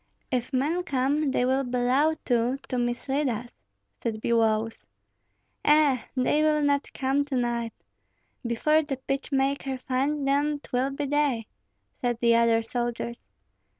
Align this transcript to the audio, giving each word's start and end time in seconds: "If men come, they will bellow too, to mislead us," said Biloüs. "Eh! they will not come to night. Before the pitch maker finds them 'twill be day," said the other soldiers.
"If 0.31 0.51
men 0.51 0.81
come, 0.81 1.29
they 1.29 1.45
will 1.45 1.63
bellow 1.63 2.15
too, 2.25 2.57
to 2.69 2.79
mislead 2.79 3.29
us," 3.29 3.59
said 4.01 4.19
Biloüs. 4.19 4.83
"Eh! 5.63 5.99
they 6.17 6.41
will 6.41 6.63
not 6.63 6.91
come 6.91 7.23
to 7.25 7.35
night. 7.35 7.71
Before 8.43 8.81
the 8.81 8.97
pitch 8.97 9.31
maker 9.31 9.77
finds 9.77 10.25
them 10.25 10.57
'twill 10.59 10.89
be 10.89 11.05
day," 11.05 11.45
said 12.01 12.17
the 12.19 12.33
other 12.33 12.63
soldiers. 12.63 13.19